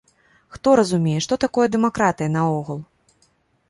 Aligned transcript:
Хто 0.55 0.69
разумее, 0.79 1.15
што 1.27 1.39
такое 1.45 1.67
дэмакратыя 1.77 2.35
наогул? 2.41 2.79